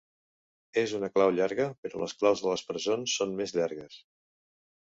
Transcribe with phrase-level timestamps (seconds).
[0.83, 4.01] És una clau llarga, però les claus de les presons són més llargues.